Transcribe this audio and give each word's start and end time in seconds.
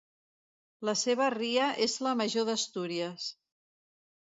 La 0.89 0.95
seva 1.01 1.27
ria 1.35 1.67
és 1.87 1.99
la 2.07 2.15
major 2.23 2.51
d'Astúries. 2.51 3.31